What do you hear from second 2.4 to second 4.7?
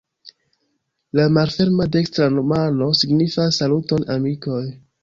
mano signifas "Saluton amikoj!